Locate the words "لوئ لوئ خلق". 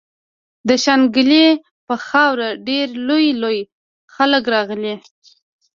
3.07-4.43